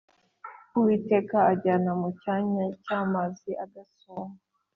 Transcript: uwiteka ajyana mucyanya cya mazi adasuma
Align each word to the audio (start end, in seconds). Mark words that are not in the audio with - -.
uwiteka 0.77 1.37
ajyana 1.51 1.91
mucyanya 2.01 2.65
cya 2.85 2.99
mazi 3.11 3.51
adasuma 3.63 4.35